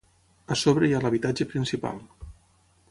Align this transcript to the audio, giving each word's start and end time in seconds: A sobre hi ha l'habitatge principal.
A 0.55 0.57
sobre 0.63 0.87
hi 0.89 0.95
ha 0.99 1.03
l'habitatge 1.03 1.49
principal. 1.53 2.01